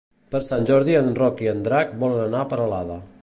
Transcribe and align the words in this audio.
Per 0.35 0.39
Sant 0.47 0.63
Jordi 0.69 0.95
en 1.01 1.11
Roc 1.19 1.45
i 1.47 1.51
en 1.53 1.61
Drac 1.69 1.95
volen 2.05 2.25
anar 2.25 2.43
a 2.47 2.51
Peralada. 2.55 2.99